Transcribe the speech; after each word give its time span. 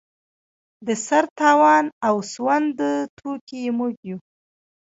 د 0.87 0.89
سر 1.05 1.23
تاوان 1.39 1.85
او 2.07 2.15
سوند 2.33 2.77
توکي 3.17 3.59
یې 3.65 3.71
موږ 3.79 3.93
یو. 4.09 4.17